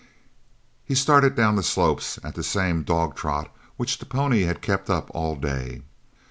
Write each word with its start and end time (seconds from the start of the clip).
He 0.83 0.95
started 0.95 1.35
down 1.35 1.53
the 1.57 1.61
slope 1.61 2.01
at 2.23 2.33
the 2.33 2.41
same 2.41 2.81
dog 2.81 3.15
trot 3.15 3.55
which 3.77 3.99
the 3.99 4.05
pony 4.07 4.41
had 4.45 4.59
kept 4.59 4.89
up 4.89 5.11
all 5.13 5.35
day. 5.35 5.83